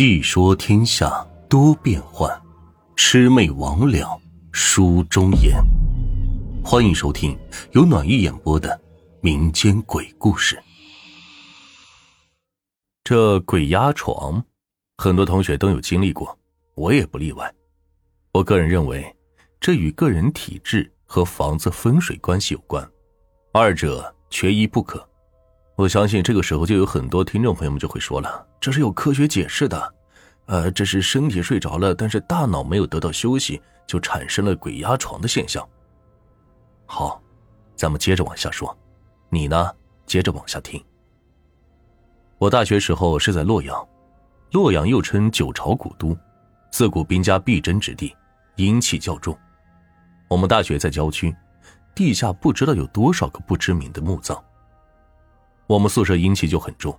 [0.00, 2.26] 细说天下多变幻，
[2.96, 4.18] 魑魅魍魉
[4.50, 5.62] 书中言。
[6.64, 7.38] 欢迎收听
[7.72, 8.80] 由暖玉演播的
[9.20, 10.58] 民间鬼故事。
[13.04, 14.42] 这鬼压床，
[14.96, 16.34] 很多同学都有经历过，
[16.76, 17.54] 我也不例外。
[18.32, 19.14] 我个人认为，
[19.60, 22.90] 这与个人体质和房子风水关系有关，
[23.52, 25.06] 二者缺一不可。
[25.80, 29.94] 我相信这个时候就有很多听众朋友们就会说了，这是有科学解释的，
[30.44, 35.66] 呃，这是身体睡着了，但是大脑没有得到休息，就产生了鬼压床的现象。
[36.84, 37.18] 好，
[37.76, 38.76] 咱们接着往下说，
[39.30, 40.84] 你呢，接着往下听。
[42.36, 43.88] 我大学时候是在洛阳，
[44.52, 46.14] 洛阳又称九朝古都，
[46.70, 48.14] 自古兵家必争之地，
[48.56, 49.34] 阴气较重。
[50.28, 51.34] 我们大学在郊区，
[51.94, 54.38] 地下不知道有多少个不知名的墓葬。
[55.70, 56.98] 我们宿舍阴气就很重，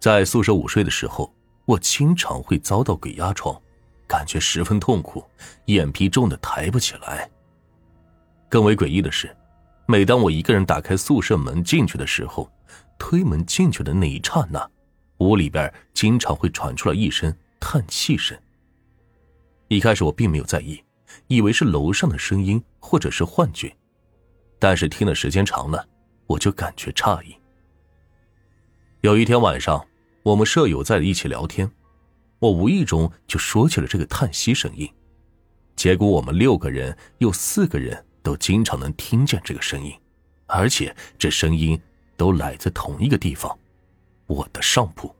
[0.00, 1.32] 在宿舍午睡的时候，
[1.64, 3.56] 我经常会遭到鬼压床，
[4.08, 5.24] 感觉十分痛苦，
[5.66, 7.30] 眼皮重的抬不起来。
[8.48, 9.32] 更为诡异的是，
[9.86, 12.50] 每当我一个人打开宿舍门进去的时候，
[12.98, 14.68] 推门进去的那一刹那，
[15.18, 18.36] 屋里边经常会传出来一声叹气声。
[19.68, 20.82] 一开始我并没有在意，
[21.28, 23.72] 以为是楼上的声音或者是幻觉，
[24.58, 25.86] 但是听的时间长了，
[26.26, 27.32] 我就感觉诧异。
[29.04, 29.86] 有一天晚上，
[30.22, 31.70] 我们舍友在一起聊天，
[32.38, 34.90] 我无意中就说起了这个叹息声音，
[35.76, 39.92] 结果我们六个人有四个人都经常能听见这个声音，
[40.46, 41.78] 而且这声音
[42.16, 43.54] 都来自同一个地方，
[44.26, 45.14] 我的上铺。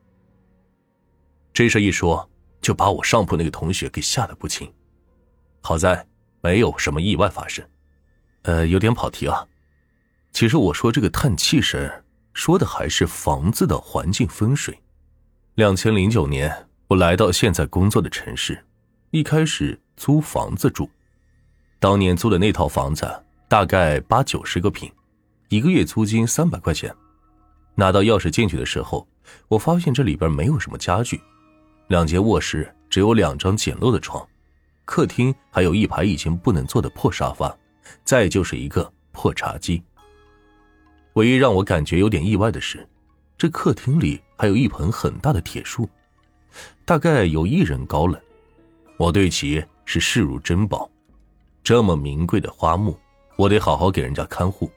[1.52, 2.26] 这事一说，
[2.62, 4.72] 就把我上铺那个同学给吓得不轻，
[5.60, 6.06] 好在
[6.40, 7.62] 没有什么意外发生。
[8.44, 9.46] 呃，有点跑题啊，
[10.32, 12.00] 其实我说这个叹气声。
[12.34, 14.78] 说的还是房子的环境风水。
[15.54, 16.52] 两千零九年，
[16.88, 18.62] 我来到现在工作的城市，
[19.10, 20.90] 一开始租房子住。
[21.78, 23.08] 当年租的那套房子
[23.48, 24.90] 大概八九十个平，
[25.48, 26.94] 一个月租金三百块钱。
[27.76, 29.06] 拿到钥匙进去的时候，
[29.48, 31.20] 我发现这里边没有什么家具，
[31.86, 34.26] 两间卧室只有两张简陋的床，
[34.84, 37.56] 客厅还有一排已经不能坐的破沙发，
[38.04, 39.82] 再就是一个破茶几。
[41.14, 42.86] 唯一让我感觉有点意外的是，
[43.38, 45.88] 这客厅里还有一盆很大的铁树，
[46.84, 48.20] 大概有一人高了。
[48.96, 50.90] 我对其是视如珍宝，
[51.62, 52.98] 这么名贵的花木，
[53.36, 54.70] 我得好好给人家看护。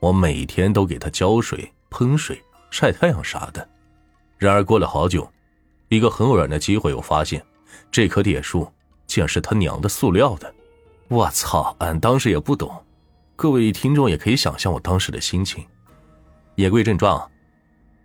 [0.00, 3.66] 我每天都给它浇水、喷水、晒太阳啥的。
[4.38, 5.30] 然而过了好久，
[5.88, 7.44] 一个很偶然的机会，我发现
[7.90, 8.70] 这棵铁树
[9.06, 10.54] 竟然是他娘的塑料的。
[11.08, 11.76] 我操！
[11.80, 12.82] 俺当时也不懂，
[13.36, 15.64] 各位听众也可以想象我当时的心情。
[16.56, 17.18] 言归正传，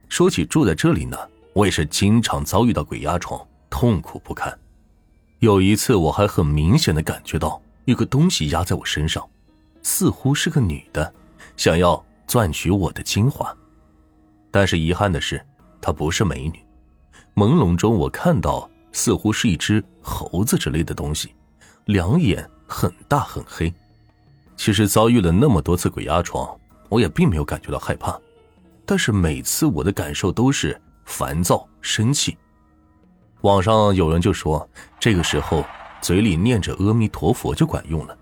[0.08, 1.18] 说起住在这里呢，
[1.54, 4.58] 我也是经常遭遇到鬼压床，痛苦不堪。
[5.40, 9.28] 有一次，我还很明显的感觉到有个东西压在我身上，
[9.84, 11.14] 似乎是个女的，
[11.58, 13.54] 想要赚取我的精华。
[14.50, 15.46] 但是遗憾的是，
[15.82, 16.60] 她不是美女。
[17.36, 21.36] 朦胧中，我看到似乎是一只猴子之类的东西，
[21.86, 23.72] 两眼很大很黑。
[24.56, 26.58] 其实遭遇了那么多次鬼压床，
[26.90, 28.20] 我也并没有感觉到害怕。
[28.88, 32.38] 但是每次我的感受都是烦躁、生气。
[33.42, 34.68] 网上有人就说，
[34.98, 35.66] 这个时候
[36.02, 38.18] 嘴里念着阿弥陀佛就管用了。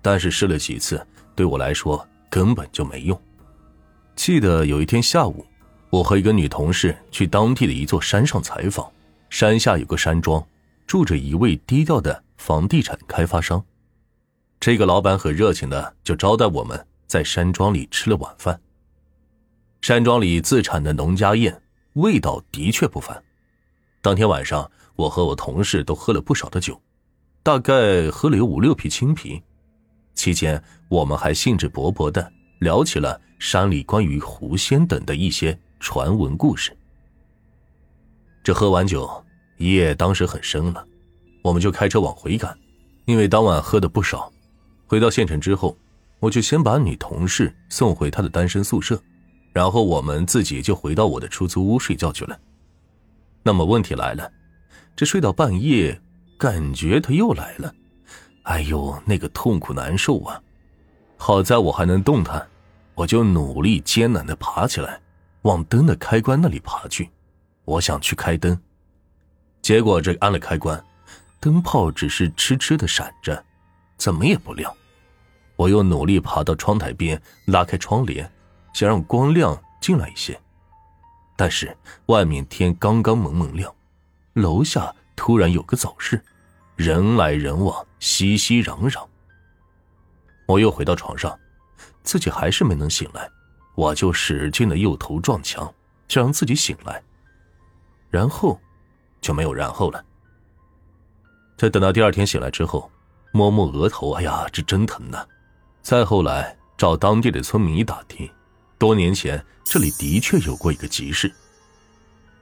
[0.00, 1.06] 但是试了几次，
[1.36, 3.22] 对我来说根本就没用。
[4.16, 5.44] 记得有一天下午，
[5.90, 8.90] 我和一个女同事去当地的一座山上采访，
[9.28, 10.42] 山下有个山庄，
[10.86, 13.62] 住着一位低调的房地产开发商。
[14.58, 18.58] 这个老板很热情的就招待我们在山庄里吃了晚饭。
[19.80, 21.62] 山庄里自产的农家宴，
[21.94, 23.22] 味道的确不凡。
[24.02, 26.78] 当天晚上，我和我同事都喝了不少的酒，
[27.42, 29.42] 大概喝了有五六瓶青啤。
[30.14, 36.76] 期间，我们还兴致勃勃的聊起了山里关于狐仙等的一些传闻故事。
[38.44, 39.08] 这喝完酒，
[39.56, 40.86] 夜当时很深了，
[41.42, 42.56] 我们就开车往回赶。
[43.06, 44.30] 因为当晚喝的不少，
[44.86, 45.74] 回到县城之后，
[46.18, 49.02] 我就先把女同事送回她的单身宿舍。
[49.52, 52.38] 然后我们自己就回到我的出租屋睡觉去了。
[53.42, 54.30] 那么问题来了，
[54.94, 56.00] 这睡到半夜，
[56.38, 57.74] 感觉他又来了，
[58.44, 60.40] 哎呦，那个痛苦难受啊！
[61.16, 62.46] 好在我还能动弹，
[62.94, 65.00] 我就努力艰难的爬起来，
[65.42, 67.10] 往灯的开关那里爬去。
[67.64, 68.58] 我想去开灯，
[69.62, 70.82] 结果这按了开关，
[71.40, 73.44] 灯泡只是痴痴的闪着，
[73.96, 74.74] 怎么也不亮。
[75.56, 78.30] 我又努力爬到窗台边，拉开窗帘。
[78.72, 80.40] 想让光亮进来一些，
[81.36, 81.76] 但是
[82.06, 83.74] 外面天刚刚蒙蒙亮，
[84.34, 86.22] 楼下突然有个早市，
[86.76, 89.06] 人来人往，熙熙攘攘。
[90.46, 91.38] 我又回到床上，
[92.02, 93.28] 自己还是没能醒来，
[93.74, 95.72] 我就使劲的右头撞墙，
[96.08, 97.02] 想让自己醒来。
[98.10, 98.60] 然后，
[99.20, 100.04] 就没有然后了。
[101.56, 102.90] 在等到第二天醒来之后，
[103.32, 105.24] 摸摸额头，哎呀，这真疼呐！
[105.82, 108.28] 再后来找当地的村民一打听，
[108.80, 111.30] 多年前这里的确有过一个集市。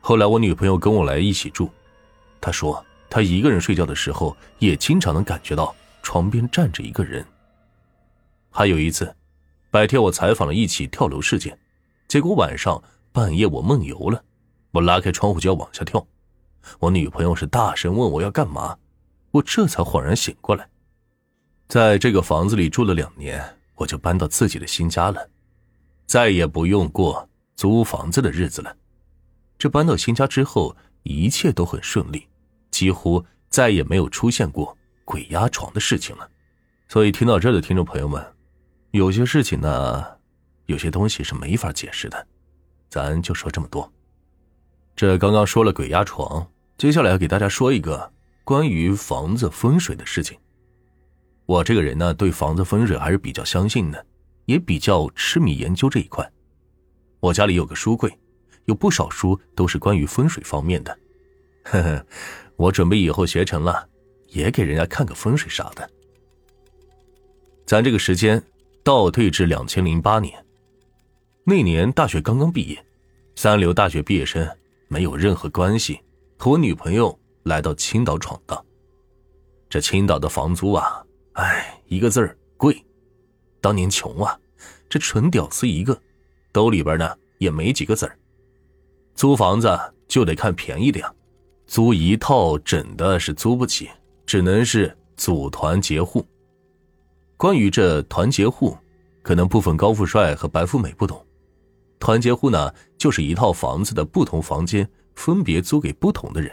[0.01, 1.69] 后来我女朋友跟我来一起住，
[2.41, 7.27] 她说她一个人睡觉的时候也经常能感觉到床边站着一个人。
[8.51, 9.13] 还有一次，
[9.69, 11.59] 白天我采访了一起跳楼事件，
[12.07, 12.81] 结果晚上
[13.11, 14.23] 半夜我梦游了，
[14.71, 16.07] 我拉开窗户就要往下跳，
[16.79, 18.79] 我女朋友是大声问我要干嘛，
[19.33, 20.69] 我这才恍然醒过来。
[21.67, 23.45] 在这个房子里住了两年，
[23.75, 25.29] 我就搬到自己的新家了，
[26.09, 28.75] 再也不用过租房子的日子了。
[29.59, 32.27] 这搬到新家之后，一切都很顺利，
[32.71, 36.27] 几乎再也没有出现过鬼压床的事情了。
[36.89, 38.25] 所以听到这的听众朋友们，
[38.93, 40.03] 有些事情呢，
[40.65, 42.27] 有些东西是没法解释的，
[42.89, 43.93] 咱就说这么多。
[44.97, 48.11] 这刚刚说了鬼压床，接下来要给大家说一个
[48.45, 50.39] 关于房子风水的事情。
[51.45, 54.07] 我这个人呢，对房子风水还是比较相信的，
[54.49, 56.27] 也比较痴迷研究这一块。
[57.21, 58.11] 我家里有个书柜，
[58.65, 60.99] 有不少书都是关于风水方面的。
[61.65, 62.07] 呵呵，
[62.57, 63.87] 我准备以后学成了，
[64.29, 65.89] 也给人家看个风水啥的。
[67.67, 68.43] 咱这个时间
[68.83, 70.43] 倒退至两千零八年，
[71.45, 72.83] 那年大学刚刚毕业，
[73.37, 74.49] 三流大学毕业生
[74.89, 76.01] 没有任何关系，
[76.39, 78.65] 和我女朋友来到青岛闯荡。
[79.69, 81.05] 这青岛的房租啊！
[81.35, 82.83] 哎，一个字儿贵。
[83.69, 84.35] 当年穷啊，
[84.89, 86.01] 这纯屌丝一个，
[86.53, 88.19] 兜里边呢也没几个子儿。
[89.15, 91.15] 租房子就得看便宜的呀，
[91.67, 93.91] 租一套整的是租不起，
[94.25, 96.27] 只能是组团结户。
[97.37, 98.75] 关于这团结户，
[99.21, 101.23] 可能部分高富帅和白富美不懂。
[101.99, 106.51] 团结户呢，就是一套房子的不同房间分别租给不同的人，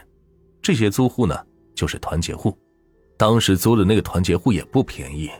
[0.60, 1.34] 这些租户呢
[1.74, 2.54] 就是团结户。
[3.16, 5.30] 当时租的那个团结户也不便宜，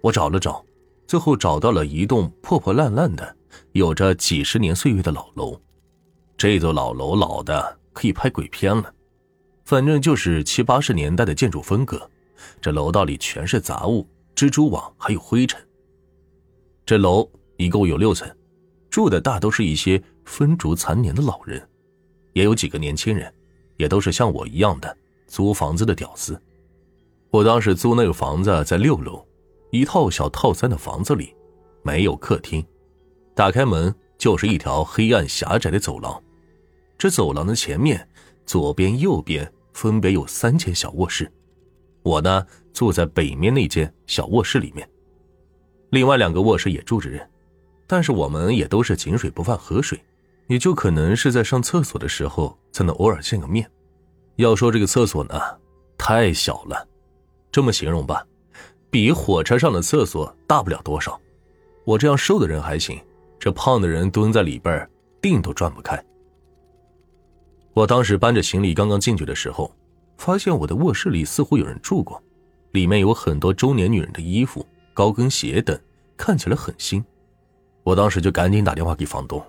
[0.00, 0.64] 我找了找，
[1.08, 3.36] 最后找到了一栋破破烂烂的、
[3.72, 5.58] 有着几十年岁月的老楼。
[6.36, 8.92] 这座老楼老的可以拍鬼片了，
[9.64, 12.08] 反正就是七八十年代的建筑风格。
[12.60, 14.06] 这楼道里全是杂物、
[14.36, 15.58] 蜘蛛网，还有灰尘。
[16.84, 17.26] 这楼
[17.56, 18.30] 一共有六层，
[18.90, 21.66] 住的大都是一些风烛残年的老人，
[22.34, 23.32] 也有几个年轻人，
[23.78, 24.94] 也都是像我一样的
[25.26, 26.38] 租房子的屌丝。
[27.30, 29.26] 我当时租那个房子在六楼，
[29.70, 31.34] 一套小套三的房子里，
[31.82, 32.64] 没有客厅，
[33.34, 36.22] 打开门就是一条黑暗狭窄的走廊。
[36.96, 38.08] 这走廊的前面、
[38.44, 41.30] 左边、右边分别有三间小卧室。
[42.02, 44.88] 我呢住在北面那间小卧室里面，
[45.90, 47.28] 另外两个卧室也住着人，
[47.86, 50.02] 但是我们也都是井水不犯河水，
[50.46, 53.70] 也就可能是在上厕所的时候才能偶尔见个面。
[54.36, 55.38] 要说这个厕所呢，
[55.98, 56.88] 太小了。
[57.50, 58.26] 这么形容吧，
[58.90, 61.20] 比火车上的厕所大不了多少。
[61.84, 62.98] 我这样瘦的人还行，
[63.38, 64.88] 这胖的人蹲在里边，
[65.20, 66.02] 腚都转不开。
[67.74, 69.74] 我当时搬着行李刚刚进去的时候，
[70.16, 72.22] 发现我的卧室里似乎有人住过，
[72.72, 75.78] 里面有很多中年女人的衣服、高跟鞋等，
[76.16, 77.04] 看起来很新。
[77.84, 79.42] 我当时就赶紧打电话给房东，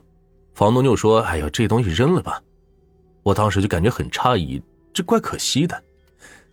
[0.54, 2.42] 房东就说：“哎呀，这东西扔了吧。”
[3.24, 4.62] 我当时就感觉很诧异，
[4.94, 5.84] 这怪可惜的。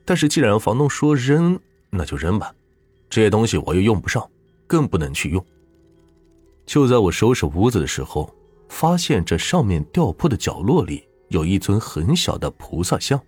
[0.04, 1.58] 但是既然房东说扔，
[1.90, 2.52] 那就扔吧。
[3.08, 4.28] 这些东西我又用不上，
[4.66, 5.44] 更不能去用。
[6.64, 8.34] 就在我收拾屋子的时候，
[8.68, 13.20] 发现这上面吊铺的角落里有一尊很小的菩萨像，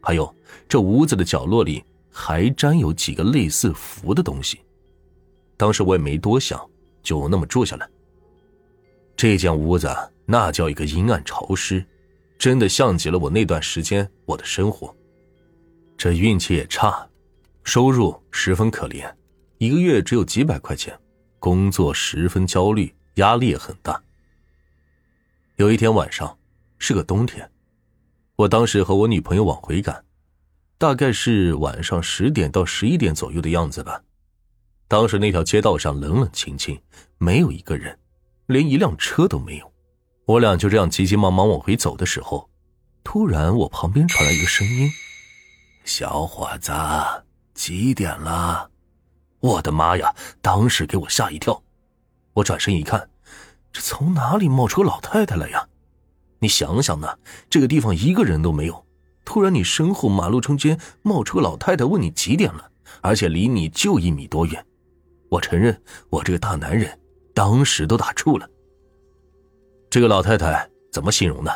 [0.00, 0.34] 还有
[0.68, 4.60] 这屋子的角落里还沾有几个类似符的东西。
[5.58, 6.58] 当时我也没多想，
[7.02, 7.88] 就那么住下来。
[9.14, 9.88] 这间屋子
[10.24, 11.84] 那叫一个阴暗潮湿，
[12.38, 14.94] 真的像极了我那段时间我的生活。
[15.96, 17.06] 这运气也差，
[17.66, 19.12] 收入十分可怜，
[19.58, 20.96] 一个月只有几百块钱，
[21.40, 24.00] 工作十分焦虑，压力也很大。
[25.56, 26.38] 有一天晚上，
[26.78, 27.50] 是个冬天，
[28.36, 30.04] 我当时和我女朋友往回赶，
[30.78, 34.00] 大概是晚上十点到十一点左右的样子吧。
[34.86, 36.80] 当时那条街道上冷冷清清，
[37.18, 37.98] 没有一个人，
[38.46, 39.72] 连一辆车都没有。
[40.24, 42.48] 我俩就这样急急忙忙往回走的时候，
[43.02, 44.88] 突然我旁边传来一个声音。
[45.84, 46.72] 小伙子，
[47.56, 48.70] 几点了？
[49.40, 50.14] 我的妈呀！
[50.40, 51.60] 当时给我吓一跳。
[52.34, 53.08] 我转身一看，
[53.72, 55.66] 这从哪里冒出个老太太来呀？
[56.38, 58.86] 你想想呢，这个地方一个人都没有，
[59.24, 62.70] 突然你身后马路中间冒出个老太太，问你几点了，
[63.00, 64.64] 而且离你就一米多远。
[65.30, 66.98] 我承认，我这个大男人
[67.34, 68.48] 当时都打怵了。
[69.88, 71.50] 这个老太太怎么形容呢？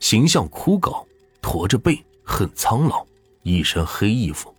[0.00, 1.04] 形象枯槁，
[1.40, 3.06] 驼着背，很苍老，
[3.42, 4.54] 一身黑衣服。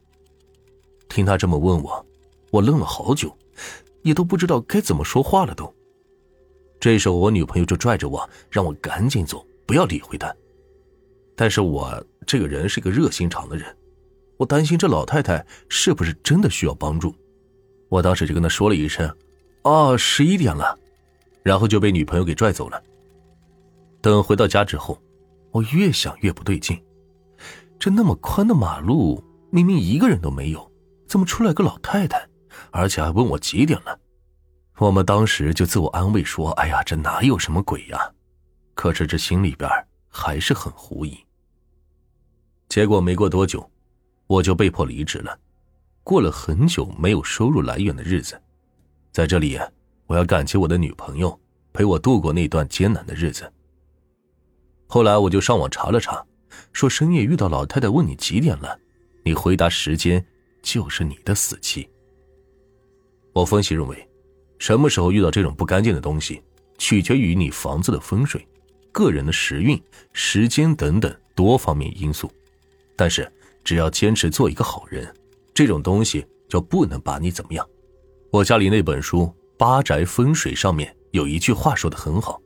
[1.18, 2.06] 听他这么问我，
[2.52, 3.36] 我愣了好久，
[4.04, 5.56] 也都不知道该怎么说话了。
[5.56, 5.74] 都，
[6.80, 10.32] 这时候我女朋友就拽着我，让我赶紧走，不要理会她。
[11.36, 13.76] 但是我这个人是个热心肠的人，
[14.38, 17.12] 我担心这老太太是不是真的需要帮助。
[17.90, 19.12] 我当时就跟他说了一声
[19.66, 20.78] ：“哦，十一点了。”
[21.42, 22.80] 然后就被女朋友给拽走了。
[24.02, 25.02] 等回到家之后，
[25.50, 26.80] 我越想越不对劲，
[27.80, 30.67] 这那么宽的马路，明明一个人都没有，
[31.08, 32.28] 怎么出来个老太太，
[32.72, 34.00] 而且还问我几点了？
[34.78, 38.14] 我们当时就自我安慰说：“哎呀，这哪有什么鬼呀？”
[38.76, 39.68] 可是这心里边
[40.08, 41.18] 还是很狐疑。
[42.70, 43.68] 结果没过多久，
[44.28, 45.36] 我就被迫离职了。
[46.04, 48.40] 过了很久没有收入来源的日子，
[49.12, 49.60] 在这里，
[50.06, 51.38] 我要感谢我的女朋友
[51.74, 53.52] 陪我度过那段艰难的日子。
[54.88, 56.24] 后来我就上网查了查，
[56.72, 58.80] 说深夜遇到老太太问你几点了，
[59.24, 60.24] 你回答时间
[60.68, 61.88] 就是你的死期。
[63.32, 64.10] 我分析认为，
[64.60, 66.42] 什么时候遇到这种不干净的东西，
[66.78, 68.46] 取决于你房子的风水、
[68.92, 69.82] 个人的时运、
[70.12, 72.30] 时间等等多方面因素。
[72.98, 73.32] 但是
[73.64, 75.08] 只要坚持做一个好人。
[75.54, 77.68] 这种东西就不能把你怎么样。
[78.30, 79.22] 我家里那本书
[79.58, 82.40] 《八宅风水》上面有一句话说的很好：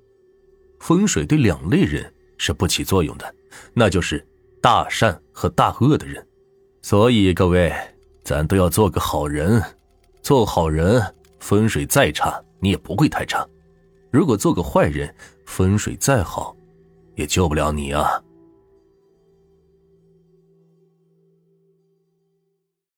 [0.80, 3.36] 风水对两类人是不起作用的，
[3.74, 4.26] 那就是
[4.62, 6.26] 大善和大恶的人。
[6.82, 7.74] 所以各位，
[8.24, 9.62] 咱都要做个好人。
[10.22, 11.04] 做好人，
[11.40, 13.44] 风水再差你也不会太差；
[14.12, 15.14] 如果做个坏人，
[15.46, 16.56] 风水再好，
[17.16, 18.22] 也救不了你啊。